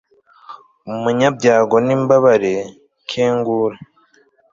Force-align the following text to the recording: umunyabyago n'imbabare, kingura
umunyabyago 0.91 1.75
n'imbabare, 1.85 2.55
kingura 3.09 3.77